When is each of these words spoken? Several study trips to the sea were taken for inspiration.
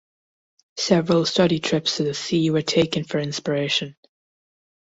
Several 0.79 1.27
study 1.27 1.59
trips 1.59 1.97
to 1.97 2.03
the 2.03 2.15
sea 2.15 2.49
were 2.49 2.63
taken 2.63 3.03
for 3.03 3.19
inspiration. 3.19 3.95